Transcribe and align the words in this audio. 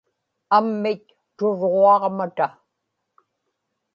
ammit 0.57 1.03
turġuaġmata 1.37 2.47